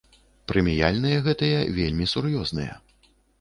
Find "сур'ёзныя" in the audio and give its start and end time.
2.15-2.73